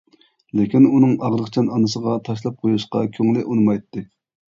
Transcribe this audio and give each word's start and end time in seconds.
لېكىن 0.59 0.85
ئۇنىڭ 0.87 1.11
ئاغرىقچان 1.27 1.69
ئانىسىغا 1.75 2.15
تاشلاپ 2.29 2.57
قويۇشقا 2.65 3.03
كۆڭلى 3.19 3.45
ئۇنىمايتتى. 3.45 4.05